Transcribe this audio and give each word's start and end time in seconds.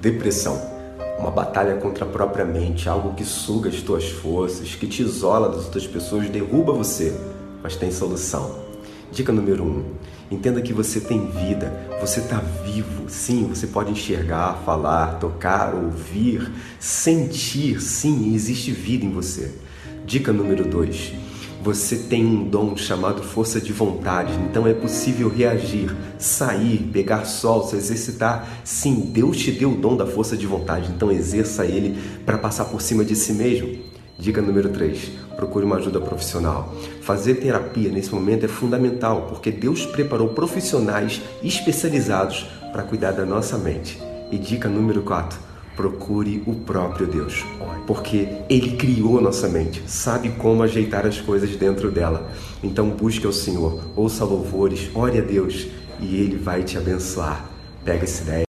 Depressão. 0.00 0.60
Uma 1.18 1.30
batalha 1.30 1.74
contra 1.76 2.04
a 2.04 2.08
própria 2.08 2.44
mente, 2.44 2.88
algo 2.88 3.14
que 3.14 3.24
suga 3.24 3.68
as 3.68 3.82
tuas 3.82 4.08
forças, 4.08 4.76
que 4.76 4.86
te 4.86 5.02
isola 5.02 5.48
das 5.48 5.64
outras 5.64 5.88
pessoas, 5.88 6.30
derruba 6.30 6.72
você, 6.72 7.18
mas 7.60 7.74
tem 7.74 7.90
solução. 7.90 8.60
Dica 9.10 9.32
número 9.32 9.64
1. 9.64 9.66
Um, 9.66 9.84
entenda 10.30 10.62
que 10.62 10.72
você 10.72 11.00
tem 11.00 11.28
vida, 11.30 11.72
você 12.00 12.20
está 12.20 12.38
vivo. 12.64 13.08
Sim, 13.08 13.48
você 13.48 13.66
pode 13.66 13.90
enxergar, 13.90 14.62
falar, 14.64 15.18
tocar, 15.18 15.74
ouvir, 15.74 16.48
sentir. 16.78 17.80
Sim, 17.82 18.32
existe 18.32 18.70
vida 18.70 19.04
em 19.04 19.10
você. 19.10 19.52
Dica 20.06 20.32
número 20.32 20.64
2 20.64 21.27
você 21.62 21.96
tem 21.96 22.24
um 22.24 22.44
dom 22.44 22.76
chamado 22.76 23.22
força 23.22 23.60
de 23.60 23.72
vontade, 23.72 24.32
então 24.48 24.66
é 24.66 24.72
possível 24.72 25.28
reagir, 25.28 25.94
sair, 26.18 26.88
pegar 26.92 27.24
sol, 27.24 27.66
se 27.66 27.76
exercitar. 27.76 28.48
Sim, 28.64 29.10
Deus 29.12 29.36
te 29.36 29.50
deu 29.50 29.72
o 29.72 29.76
dom 29.76 29.96
da 29.96 30.06
força 30.06 30.36
de 30.36 30.46
vontade, 30.46 30.90
então 30.94 31.10
exerça 31.10 31.66
ele 31.66 31.98
para 32.24 32.38
passar 32.38 32.66
por 32.66 32.80
cima 32.80 33.04
de 33.04 33.16
si 33.16 33.32
mesmo. 33.32 33.78
Dica 34.18 34.42
número 34.42 34.68
3: 34.68 35.10
procure 35.36 35.64
uma 35.64 35.76
ajuda 35.76 36.00
profissional. 36.00 36.74
Fazer 37.02 37.34
terapia 37.34 37.90
nesse 37.90 38.12
momento 38.12 38.44
é 38.44 38.48
fundamental, 38.48 39.26
porque 39.28 39.50
Deus 39.50 39.86
preparou 39.86 40.28
profissionais 40.30 41.20
especializados 41.42 42.46
para 42.72 42.82
cuidar 42.82 43.12
da 43.12 43.24
nossa 43.24 43.56
mente. 43.56 44.00
E 44.30 44.38
dica 44.38 44.68
número 44.68 45.02
4: 45.02 45.47
procure 45.78 46.42
o 46.44 46.56
próprio 46.56 47.06
Deus, 47.06 47.46
porque 47.86 48.28
Ele 48.50 48.76
criou 48.76 49.20
nossa 49.20 49.48
mente, 49.48 49.80
sabe 49.86 50.30
como 50.30 50.64
ajeitar 50.64 51.06
as 51.06 51.20
coisas 51.20 51.54
dentro 51.54 51.88
dela. 51.88 52.28
Então 52.64 52.90
busque 52.90 53.28
o 53.28 53.32
Senhor, 53.32 53.80
ouça 53.94 54.24
louvores, 54.24 54.90
ore 54.92 55.18
a 55.18 55.22
Deus 55.22 55.68
e 56.00 56.16
Ele 56.16 56.36
vai 56.36 56.64
te 56.64 56.76
abençoar. 56.76 57.48
Pega 57.84 58.02
essa 58.02 58.22
ideia. 58.24 58.44